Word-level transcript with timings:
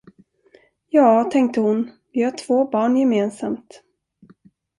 Ja, 0.89 1.23
tänkte 1.31 1.59
hon, 1.61 1.91
vi 2.11 2.23
har 2.23 2.31
två 2.31 2.65
barn 2.65 2.97
gemensamt. 2.97 3.81